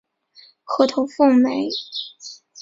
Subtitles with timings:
[0.63, 1.69] 褐头凤鹛。